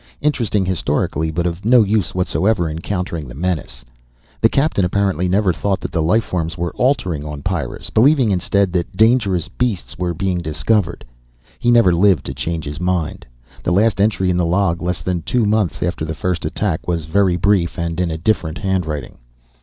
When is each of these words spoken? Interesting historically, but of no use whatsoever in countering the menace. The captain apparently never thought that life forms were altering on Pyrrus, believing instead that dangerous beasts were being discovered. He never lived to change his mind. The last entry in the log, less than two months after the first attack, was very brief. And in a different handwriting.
Interesting 0.19 0.65
historically, 0.65 1.29
but 1.29 1.45
of 1.45 1.63
no 1.63 1.83
use 1.83 2.15
whatsoever 2.15 2.67
in 2.67 2.79
countering 2.79 3.27
the 3.27 3.35
menace. 3.35 3.85
The 4.41 4.49
captain 4.49 4.83
apparently 4.83 5.29
never 5.29 5.53
thought 5.53 5.79
that 5.81 5.95
life 6.01 6.23
forms 6.23 6.57
were 6.57 6.73
altering 6.73 7.23
on 7.23 7.43
Pyrrus, 7.43 7.91
believing 7.91 8.31
instead 8.31 8.73
that 8.73 8.97
dangerous 8.97 9.47
beasts 9.47 9.99
were 9.99 10.15
being 10.15 10.39
discovered. 10.39 11.05
He 11.59 11.69
never 11.69 11.93
lived 11.93 12.25
to 12.25 12.33
change 12.33 12.65
his 12.65 12.79
mind. 12.79 13.27
The 13.61 13.71
last 13.73 14.01
entry 14.01 14.31
in 14.31 14.37
the 14.37 14.43
log, 14.43 14.81
less 14.81 15.03
than 15.03 15.21
two 15.21 15.45
months 15.45 15.83
after 15.83 16.03
the 16.03 16.15
first 16.15 16.45
attack, 16.45 16.87
was 16.87 17.05
very 17.05 17.35
brief. 17.37 17.77
And 17.77 17.99
in 17.99 18.09
a 18.09 18.17
different 18.17 18.57
handwriting. 18.57 19.19